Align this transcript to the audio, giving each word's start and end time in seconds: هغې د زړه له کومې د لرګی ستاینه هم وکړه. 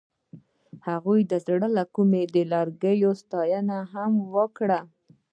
هغې 0.87 1.19
د 1.31 1.33
زړه 1.45 1.67
له 1.77 1.83
کومې 1.95 2.23
د 2.33 2.35
لرګی 2.51 2.95
ستاینه 3.21 3.77
هم 3.93 4.11
وکړه. 4.35 4.79